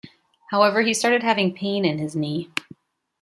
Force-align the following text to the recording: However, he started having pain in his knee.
However, 0.49 0.81
he 0.81 0.95
started 0.95 1.21
having 1.21 1.53
pain 1.53 1.85
in 1.85 1.99
his 1.99 2.15
knee. 2.15 2.49